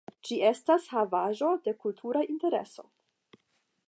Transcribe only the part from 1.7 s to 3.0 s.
Kultura Intereso.